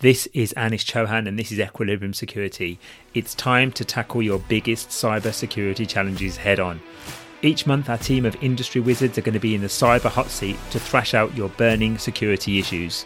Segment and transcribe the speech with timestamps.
[0.00, 2.78] This is Anish Chauhan and this is Equilibrium Security.
[3.12, 6.80] It's time to tackle your biggest cyber security challenges head on.
[7.42, 10.30] Each month, our team of industry wizards are going to be in the cyber hot
[10.30, 13.04] seat to thrash out your burning security issues.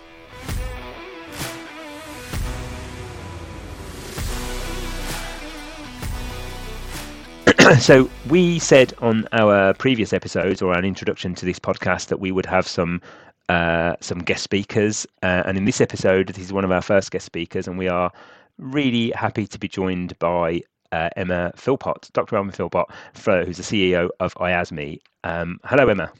[7.80, 12.30] so we said on our previous episodes or an introduction to this podcast that we
[12.30, 13.02] would have some
[13.48, 15.06] uh, some guest speakers.
[15.22, 17.88] Uh, and in this episode, this is one of our first guest speakers, and we
[17.88, 18.12] are
[18.58, 20.62] really happy to be joined by
[20.92, 22.36] uh, Emma Philpott, Dr.
[22.36, 25.00] Emma Philpott, who's the CEO of IASME.
[25.24, 26.12] Um, hello, Emma.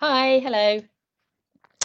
[0.00, 0.82] Hi, hello.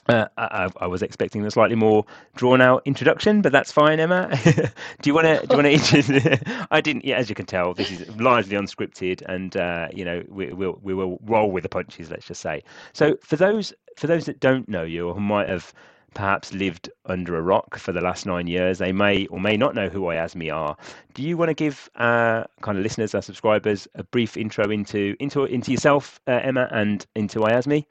[0.08, 4.30] Uh, I, I, was expecting a slightly more drawn out introduction, but that's fine, Emma.
[4.46, 5.46] do you want to?
[5.46, 6.68] Do you want to?
[6.72, 7.04] I didn't.
[7.04, 10.80] Yeah, as you can tell, this is largely unscripted, and uh, you know we will
[10.82, 12.10] we will roll with the punches.
[12.10, 12.64] Let's just say.
[12.94, 15.74] So for those for those that don't know you or who might have
[16.14, 19.76] perhaps lived under a rock for the last nine years, they may or may not
[19.76, 20.78] know who IASME are.
[21.14, 25.16] Do you want to give uh, kind of listeners, our subscribers, a brief intro into
[25.20, 27.86] into into yourself, uh, Emma, and into IASME?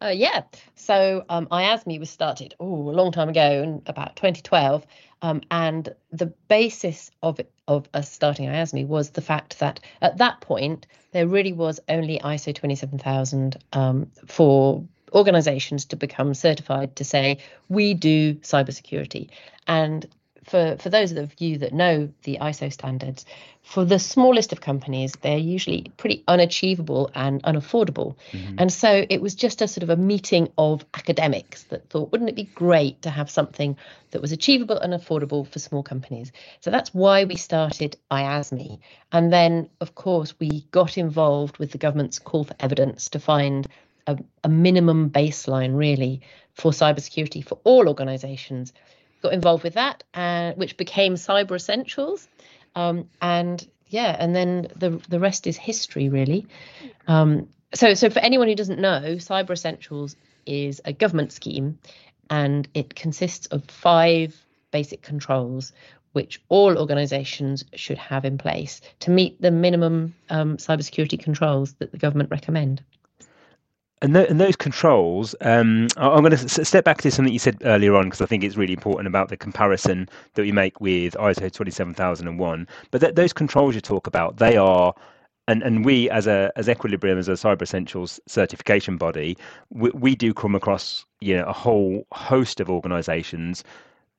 [0.00, 0.42] Uh, yeah.
[0.76, 4.86] So um, IASME was started oh a long time ago, in about 2012,
[5.22, 10.40] um, and the basis of of us starting IASME was the fact that at that
[10.40, 17.38] point there really was only ISO 27000 um, for organizations to become certified to say
[17.68, 19.30] we do cybersecurity,
[19.66, 20.06] and
[20.48, 23.24] for for those of you that know the ISO standards,
[23.62, 28.16] for the smallest of companies, they're usually pretty unachievable and unaffordable.
[28.32, 28.54] Mm-hmm.
[28.58, 32.30] And so it was just a sort of a meeting of academics that thought, wouldn't
[32.30, 33.76] it be great to have something
[34.10, 36.32] that was achievable and affordable for small companies?
[36.60, 38.78] So that's why we started IASME.
[39.12, 43.68] And then, of course, we got involved with the government's call for evidence to find
[44.06, 46.22] a, a minimum baseline, really,
[46.54, 48.72] for cybersecurity for all organizations.
[49.22, 52.28] Got involved with that, uh, which became Cyber Essentials
[52.78, 56.46] um, and yeah, and then the the rest is history, really.
[57.06, 61.78] Um, so, so for anyone who doesn't know, Cyber Essentials is a government scheme,
[62.30, 64.36] and it consists of five
[64.70, 65.72] basic controls
[66.12, 71.92] which all organisations should have in place to meet the minimum um, cybersecurity controls that
[71.92, 72.82] the government recommend
[74.02, 77.94] and, and those controls, um, I'm going to step back to something you said earlier
[77.96, 81.50] on because I think it's really important about the comparison that we make with ISO
[81.50, 82.68] 27001.
[82.90, 84.94] But th- those controls you talk about, they are,
[85.48, 89.36] and, and we as a as Equilibrium as a Cyber Essentials certification body,
[89.70, 93.64] we, we do come across you know a whole host of organisations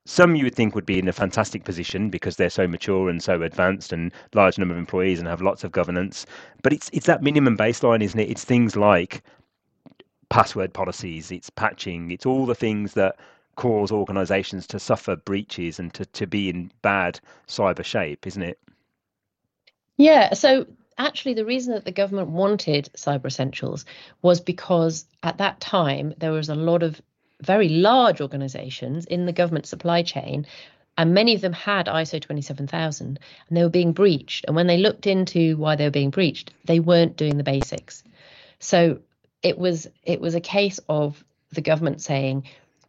[0.05, 3.21] some you would think would be in a fantastic position because they're so mature and
[3.21, 6.25] so advanced and large number of employees and have lots of governance.
[6.63, 8.27] But it's it's that minimum baseline isn't it?
[8.27, 9.21] It's things like
[10.29, 13.17] password policies, it's patching, it's all the things that
[13.55, 18.59] cause organizations to suffer breaches and to, to be in bad cyber shape, isn't it?
[19.97, 20.33] Yeah.
[20.33, 20.65] So
[20.97, 23.85] actually, the reason that the government wanted Cyber Essentials
[24.21, 27.01] was because at that time there was a lot of
[27.41, 30.45] very large organizations in the government supply chain
[30.97, 34.43] and many of them had ISO 27000 and they were being breached.
[34.45, 38.03] And when they looked into why they were being breached, they weren't doing the basics.
[38.59, 38.99] So
[39.43, 42.43] it was it was a case of the government saying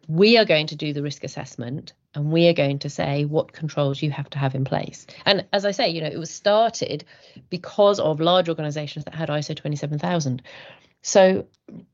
[0.09, 3.53] we are going to do the risk assessment and we are going to say what
[3.53, 5.07] controls you have to have in place.
[5.25, 7.05] And as I say, you know, it was started
[7.49, 10.43] because of large organizations that had ISO 27000.
[11.03, 11.47] So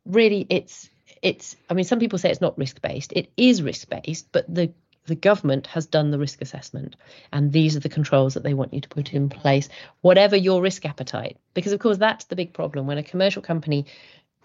[0.07, 0.89] really it's
[1.23, 3.13] it's I mean some people say it's not risk based.
[3.13, 4.73] It is risk based, but the
[5.07, 6.97] the government has done the risk assessment
[7.33, 9.69] and these are the controls that they want you to put in place
[10.01, 13.87] whatever your risk appetite because of course that's the big problem when a commercial company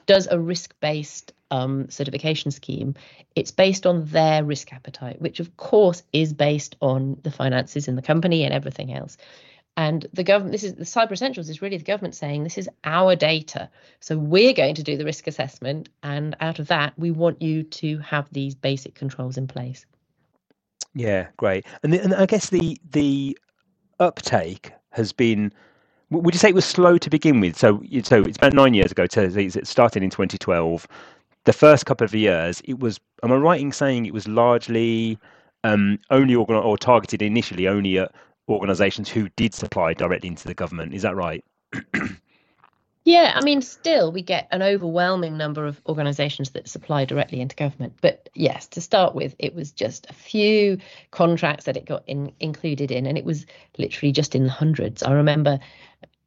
[0.06, 2.95] does a risk based um, certification scheme,
[3.35, 7.95] it's based on their risk appetite, which of course is based on the finances in
[7.95, 9.17] the company and everything else.
[9.78, 12.69] And the government, this is the Cyber Essentials is really the government saying this is
[12.84, 13.69] our data.
[14.01, 15.90] So we're going to do the risk assessment.
[16.03, 19.85] And out of that, we want you to have these basic controls in place.
[20.93, 21.66] Yeah, great.
[21.84, 23.37] And, the, and I guess the the
[23.99, 25.53] uptake has been
[26.11, 27.58] would you say it was slow to begin with?
[27.58, 29.08] So, so it's about nine years ago.
[29.09, 30.87] So it started in 2012.
[31.46, 32.99] The first couple of years, it was.
[33.23, 35.17] Am I right in saying it was largely
[35.63, 38.11] um, only organ- or targeted initially only at
[38.49, 40.93] organisations who did supply directly into the government?
[40.93, 41.43] Is that right?
[43.05, 47.55] yeah, I mean, still we get an overwhelming number of organisations that supply directly into
[47.55, 47.93] government.
[48.02, 50.78] But yes, to start with, it was just a few
[51.11, 53.46] contracts that it got in, included in, and it was
[53.78, 55.02] literally just in the hundreds.
[55.02, 55.59] I remember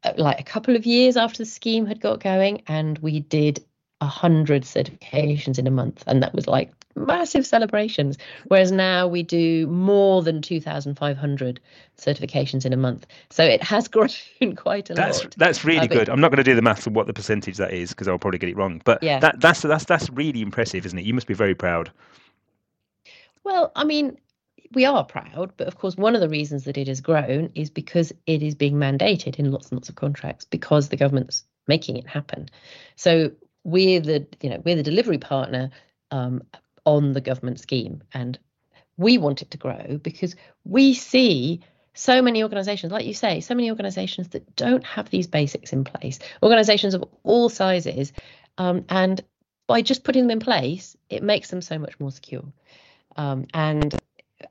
[0.04, 3.64] Uh, like a couple of years after the scheme had got going, and we did
[4.00, 6.04] a 100 certifications in a month.
[6.06, 8.18] And that was like massive celebrations.
[8.46, 11.60] Whereas now we do more than 2,500
[11.96, 13.06] certifications in a month.
[13.30, 14.08] So it has grown
[14.56, 15.34] quite a that's, lot.
[15.36, 16.08] That's really good.
[16.08, 18.18] I'm not going to do the maths of what the percentage that is because I'll
[18.18, 18.82] probably get it wrong.
[18.84, 19.20] But yeah.
[19.20, 21.04] that, that's that's that's really impressive, isn't it?
[21.04, 21.90] You must be very proud.
[23.44, 24.16] Well, I mean,
[24.72, 27.70] we are proud, but of course, one of the reasons that it has grown is
[27.70, 31.96] because it is being mandated in lots and lots of contracts because the government's making
[31.96, 32.49] it happen.
[32.96, 33.32] So
[33.62, 35.70] we're the you know we're the delivery partner
[36.11, 36.43] um,
[36.84, 38.38] on the government scheme, and
[38.96, 41.60] we want it to grow because we see
[41.94, 45.84] so many organizations, like you say, so many organizations that don't have these basics in
[45.84, 48.12] place, organizations of all sizes,
[48.58, 49.22] um, and
[49.67, 52.44] by just putting them in place, it makes them so much more secure.
[53.17, 53.94] Um, and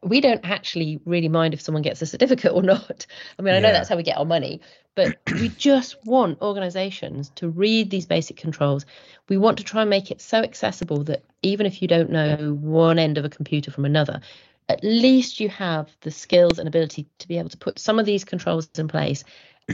[0.04, 3.06] we don't actually really mind if someone gets a certificate or not.
[3.38, 4.62] I mean, I know that's how we get our money,
[4.96, 8.86] but we just want organizations to read these basic controls.
[9.30, 12.58] We want to try and make it so accessible that even if you don't know
[12.60, 14.22] one end of a computer from another,
[14.70, 18.06] at least you have the skills and ability to be able to put some of
[18.06, 19.24] these controls in place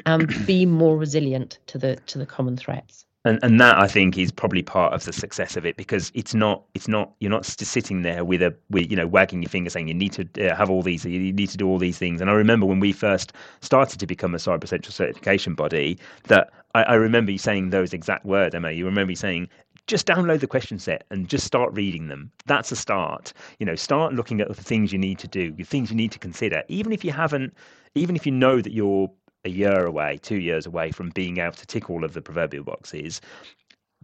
[0.06, 4.18] and be more resilient to the to the common threats and and that I think
[4.18, 7.44] is probably part of the success of it because it's not it's not you're not
[7.44, 10.50] just sitting there with a with you know wagging your finger saying you need to
[10.50, 12.22] uh, have all these you need to do all these things.
[12.22, 16.52] And I remember when we first started to become a Cyber Essential certification body that
[16.76, 18.72] I, I remember you saying those exact words, Emma.
[18.72, 19.50] You remember saying
[19.88, 22.32] just download the question set and just start reading them.
[22.46, 23.34] That's a start.
[23.58, 26.12] You know, start looking at the things you need to do, the things you need
[26.12, 27.54] to consider, even if you haven't,
[27.96, 29.10] even if you know that you're
[29.46, 32.64] a year away, two years away from being able to tick all of the proverbial
[32.64, 33.22] boxes,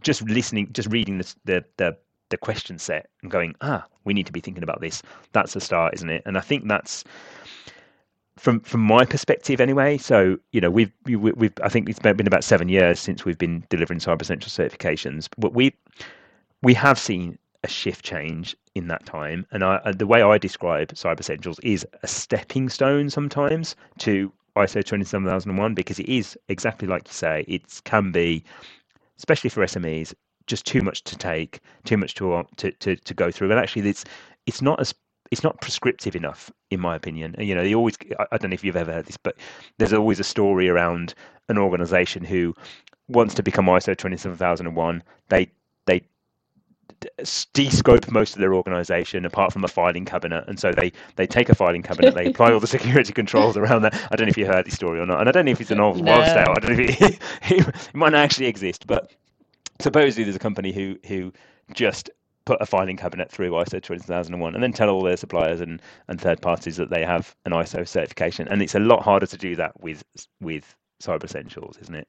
[0.02, 1.98] just listening, just reading the the the,
[2.30, 5.02] the question set and going, ah, we need to be thinking about this.
[5.32, 6.24] That's a start, isn't it?
[6.26, 7.04] And I think that's
[8.38, 9.98] from from my perspective anyway.
[9.98, 13.00] So you know, we've we, have we have I think it's been about seven years
[13.00, 15.74] since we've been delivering Cyber Essential certifications, but we
[16.62, 19.46] we have seen a shift change in that time.
[19.52, 24.84] And I, the way I describe Cyber Essentials is a stepping stone sometimes to ISO
[24.84, 28.44] 27001 because it is exactly like you say, it can be,
[29.18, 30.14] especially for SMEs,
[30.48, 33.52] just too much to take, too much to uh, to to, to go through.
[33.52, 34.06] And actually, it's
[34.46, 34.94] it's not as
[35.32, 37.36] it's not prescriptive enough, in my opinion.
[37.40, 37.98] You know, they always
[38.32, 39.36] I don't know if you've ever heard this, but
[39.78, 41.14] there's always a story around
[41.50, 42.56] an organization who
[43.08, 45.04] wants to become ISO 27001.
[45.30, 45.52] They they
[47.54, 51.50] de-scope most of their organization apart from a filing cabinet and so they they take
[51.50, 54.38] a filing cabinet they apply all the security controls around that i don't know if
[54.38, 56.12] you heard the story or not and i don't know if it's an old no.
[56.12, 57.20] wives tale i don't know if it,
[57.52, 59.12] it might not actually exist but
[59.80, 61.32] supposedly there's a company who who
[61.74, 62.10] just
[62.46, 66.22] put a filing cabinet through ISO 20001 and then tell all their suppliers and, and
[66.22, 68.48] third parties that they have an ISO certification.
[68.48, 70.04] And it's a lot harder to do that with
[70.40, 72.08] with Cyber Essentials, isn't it?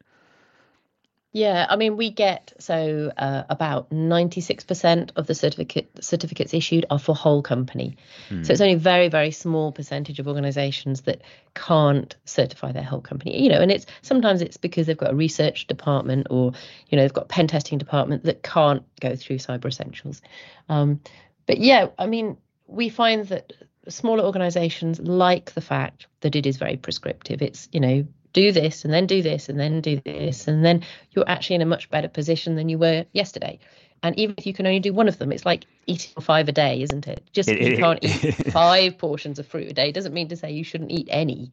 [1.37, 6.99] Yeah, I mean, we get so uh, about 96% of the certificate certificates issued are
[6.99, 7.99] for whole company.
[8.31, 8.47] Mm.
[8.47, 8.63] So it's hmm.
[8.63, 11.21] only a very, very small percentage of organizations that
[11.55, 13.43] can't certify their whole company.
[13.43, 16.53] You know, and it's sometimes it's because they've got a research department or,
[16.89, 20.23] you know, they've got a pen testing department that can't go through cyber essentials.
[20.71, 21.01] Um,
[21.45, 23.53] but yeah, I mean, we find that
[23.89, 27.43] smaller organizations like the fact that it is very prescriptive.
[27.43, 28.07] It's, you know,
[28.37, 31.63] do this and then do this and then do this and then you're actually in
[31.63, 33.59] a much better position than you were yesterday.
[34.03, 36.53] And even if you can only do one of them it's like eating five a
[36.53, 37.25] day isn't it?
[37.33, 40.65] Just you can't eat five portions of fruit a day doesn't mean to say you
[40.65, 41.51] shouldn't eat any.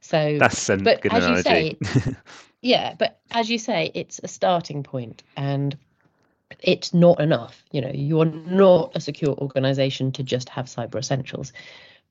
[0.00, 1.78] So that's a but good as analogy.
[1.80, 2.16] you say
[2.62, 5.78] yeah but as you say it's a starting point and
[6.58, 7.62] it's not enough.
[7.70, 11.52] You know you're not a secure organization to just have cyber essentials.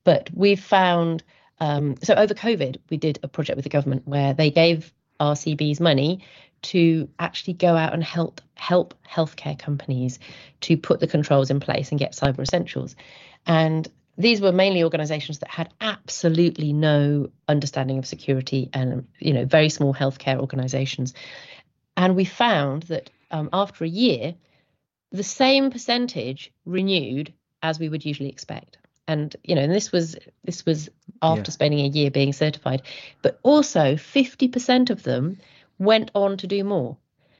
[0.02, 1.22] But we've found
[1.60, 5.34] um, so over COVID, we did a project with the government where they gave our
[5.34, 6.20] CBs money
[6.62, 10.18] to actually go out and help help healthcare companies
[10.62, 12.96] to put the controls in place and get cyber essentials.
[13.46, 19.44] And these were mainly organizations that had absolutely no understanding of security and you know
[19.44, 21.14] very small healthcare organizations.
[21.96, 24.34] And we found that um, after a year,
[25.12, 27.32] the same percentage renewed
[27.62, 30.88] as we would usually expect and you know and this was this was
[31.22, 31.54] after yeah.
[31.54, 32.82] spending a year being certified
[33.22, 35.38] but also 50% of them
[35.78, 36.96] went on to do more.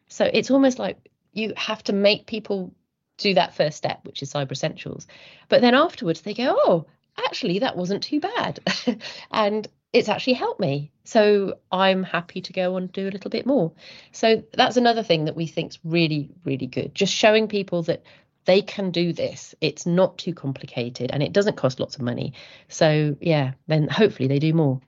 [0.08, 2.74] So it's almost like you have to make people
[3.16, 5.06] do that first step which is cyber essentials.
[5.48, 6.86] But then afterwards they go oh
[7.26, 8.60] actually that wasn't too bad.
[9.30, 10.90] And it's actually helped me.
[11.04, 13.72] So i'm happy to go and do a little bit more.
[14.12, 16.94] So that's another thing that we think is really really good.
[16.94, 18.02] Just showing people that
[18.44, 19.54] they can do this.
[19.60, 22.34] It's not too complicated and it doesn't cost lots of money.
[22.68, 24.80] So, yeah, then hopefully they do more.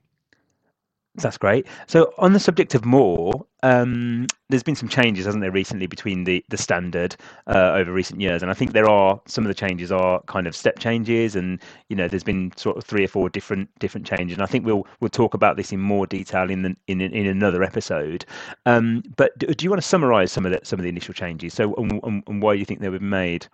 [1.16, 1.66] That's great.
[1.86, 6.23] So, on the subject of more, um, there's been some changes, hasn't there, recently between
[6.23, 7.16] the the standard
[7.49, 10.46] uh, over recent years, and I think there are some of the changes are kind
[10.46, 14.06] of step changes, and you know, there's been sort of three or four different different
[14.06, 17.00] changes, and I think we'll we'll talk about this in more detail in the, in
[17.00, 18.25] in another episode.
[18.66, 21.14] Um, but do, do, you want to summarise some of the some of the initial
[21.14, 21.52] changes?
[21.52, 23.49] So, and, and, and why you think they were made?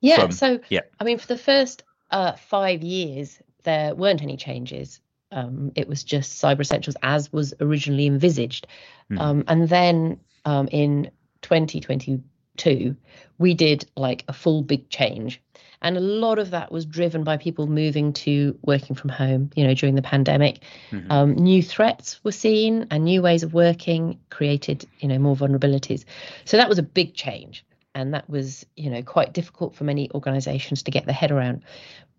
[0.00, 0.22] Yeah.
[0.22, 0.80] From, so, yeah.
[0.98, 5.00] I mean, for the first uh, five years, there weren't any changes
[5.32, 8.66] um, it was just Cyber Essentials as was originally envisaged.
[9.10, 9.20] Mm.
[9.20, 11.10] Um, and then um, in
[11.42, 12.96] 2022,
[13.38, 15.40] we did like a full big change.
[15.82, 19.66] And a lot of that was driven by people moving to working from home, you
[19.66, 20.62] know, during the pandemic.
[20.90, 21.10] Mm-hmm.
[21.10, 26.04] Um, new threats were seen and new ways of working created, you know, more vulnerabilities.
[26.44, 27.64] So that was a big change.
[27.94, 31.64] And that was, you know, quite difficult for many organizations to get their head around.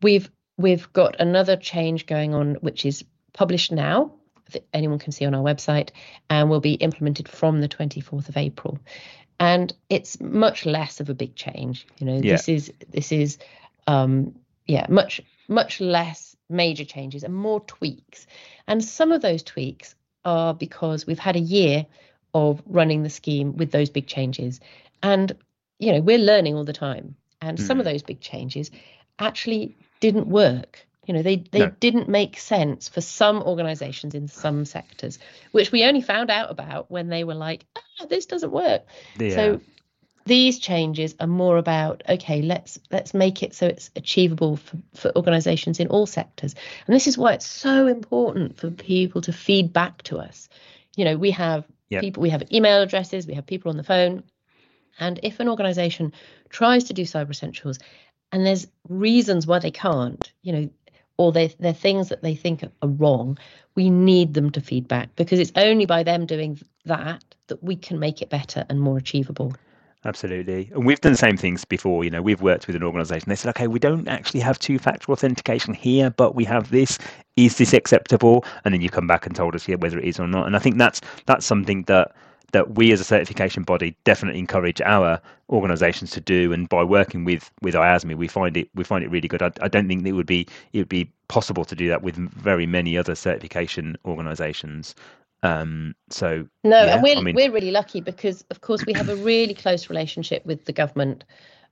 [0.01, 0.29] We've
[0.61, 3.03] We've got another change going on, which is
[3.33, 4.13] published now
[4.51, 5.89] that anyone can see on our website
[6.29, 8.79] and will be implemented from the 24th of April.
[9.39, 11.87] And it's much less of a big change.
[11.97, 12.33] You know, yeah.
[12.33, 13.37] this is this is
[13.87, 14.35] um
[14.67, 18.27] yeah, much much less major changes and more tweaks.
[18.67, 21.87] And some of those tweaks are because we've had a year
[22.33, 24.59] of running the scheme with those big changes.
[25.01, 25.35] And
[25.79, 27.15] you know, we're learning all the time.
[27.41, 27.65] And mm.
[27.65, 27.93] some of hmm.
[27.93, 28.69] those big changes
[29.17, 30.85] actually didn't work.
[31.07, 31.71] You know, they, they no.
[31.79, 35.17] didn't make sense for some organizations in some sectors,
[35.51, 38.83] which we only found out about when they were like, ah, this doesn't work.
[39.17, 39.35] Yeah.
[39.35, 39.61] So
[40.25, 45.11] these changes are more about okay let's let's make it so it's achievable for, for
[45.15, 46.53] organizations in all sectors
[46.85, 50.47] and this is why it's so important for people to feed back to us
[50.95, 52.01] you know we have yep.
[52.01, 54.23] people we have email addresses we have people on the phone
[54.99, 56.13] and if an organization
[56.49, 57.79] tries to do cyber essentials
[58.31, 60.69] and there's reasons why they can't you know
[61.17, 63.37] or they, they're things that they think are wrong
[63.75, 67.99] we need them to feedback because it's only by them doing that that we can
[67.99, 69.53] make it better and more achievable
[70.03, 70.71] Absolutely.
[70.73, 72.03] And we've done the same things before.
[72.03, 73.29] You know, we've worked with an organization.
[73.29, 76.97] They said, okay, we don't actually have two factor authentication here, but we have this.
[77.37, 78.43] Is this acceptable?
[78.65, 80.47] And then you come back and told us, yeah, whether it is or not.
[80.47, 82.15] And I think that's that's something that
[82.51, 86.53] that we as a certification body definitely encourage our organizations to do.
[86.53, 89.41] And by working with with IASME we find it we find it really good.
[89.41, 92.15] I, I, don't think it would be it would be possible to do that with
[92.15, 94.95] very many other certification organizations.
[95.43, 98.93] Um so no yeah, and we're, I mean, we're really lucky because of course we
[98.93, 101.23] have a really close relationship with the government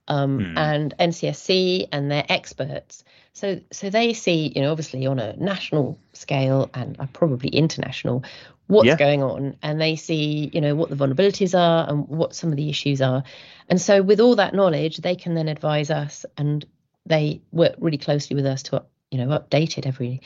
[0.08, 0.58] um, hmm.
[0.58, 3.04] and NCSC and their experts.
[3.32, 8.24] So, so they see, you know, obviously on a national scale and uh, probably international,
[8.70, 8.96] what's yeah.
[8.96, 12.56] going on and they see you know what the vulnerabilities are and what some of
[12.56, 13.24] the issues are
[13.68, 16.64] and so with all that knowledge they can then advise us and
[17.04, 20.20] they work really closely with us to you know update it every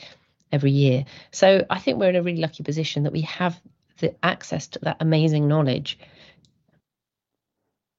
[0.51, 3.59] every year so i think we're in a really lucky position that we have
[3.97, 5.97] the access to that amazing knowledge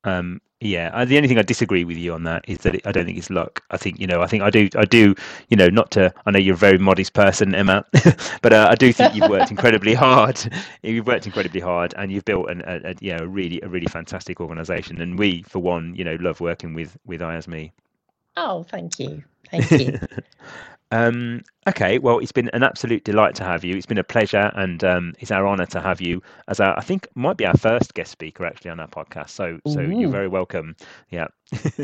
[0.04, 2.86] um, yeah, uh, the only thing I disagree with you on that is that it,
[2.86, 3.62] I don't think it's luck.
[3.70, 5.14] I think you know, I think I do, I do,
[5.48, 6.12] you know, not to.
[6.24, 7.84] I know you're a very modest person, Emma,
[8.42, 10.40] but uh, I do think you've worked incredibly hard.
[10.82, 13.68] You've worked incredibly hard, and you've built an, a, a you know, a really, a
[13.68, 15.00] really fantastic organisation.
[15.00, 17.72] And we, for one, you know, love working with with IASME.
[18.38, 19.98] Oh, thank you, thank you.
[20.92, 23.74] Um, okay, well, it's been an absolute delight to have you.
[23.76, 26.82] It's been a pleasure, and um, it's our honour to have you as our, I
[26.82, 29.30] think might be our first guest speaker actually on our podcast.
[29.30, 30.00] So, so Ooh.
[30.00, 30.76] you're very welcome.
[31.10, 31.28] Yeah.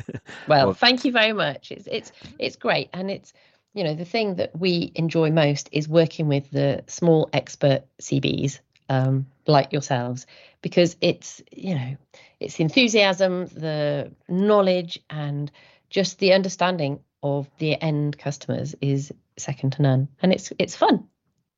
[0.47, 1.73] well, well, thank you very much.
[1.73, 3.33] It's it's it's great, and it's
[3.75, 8.61] you know the thing that we enjoy most is working with the small expert CBs
[8.89, 10.27] um, like yourselves
[10.61, 11.97] because it's you know
[12.39, 15.51] it's the enthusiasm, the knowledge, and
[15.91, 21.09] just the understanding of the end customers is second to none, and it's it's fun.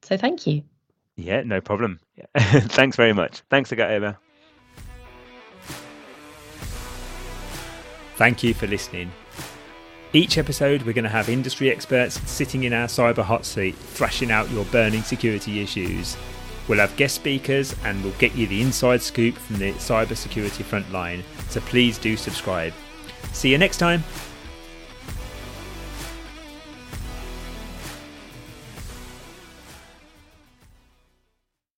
[0.03, 0.63] So thank you.
[1.17, 2.01] Yeah, no problem.
[2.37, 3.43] Thanks very much.
[3.51, 4.19] Thanks again, Emma.
[8.17, 9.13] Thank you for listening.
[10.13, 14.31] Each episode, we're going to have industry experts sitting in our cyber hot seat, thrashing
[14.31, 16.17] out your burning security issues.
[16.69, 20.63] We'll have guest speakers and we'll get you the inside scoop from the cyber security
[20.63, 21.25] front line.
[21.49, 22.73] So please do subscribe.
[23.33, 24.05] See you next time.